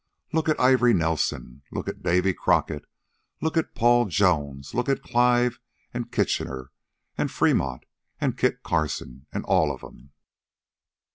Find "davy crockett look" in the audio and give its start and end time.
2.01-3.55